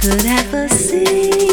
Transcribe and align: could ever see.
could 0.00 0.24
ever 0.24 0.66
see. 0.66 1.49